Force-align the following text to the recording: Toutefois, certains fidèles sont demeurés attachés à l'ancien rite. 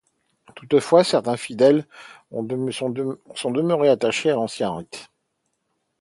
Toutefois, 0.55 1.03
certains 1.03 1.37
fidèles 1.37 1.85
sont 2.31 2.41
demeurés 3.53 3.89
attachés 3.89 4.31
à 4.31 4.33
l'ancien 4.33 4.73
rite. 4.75 5.09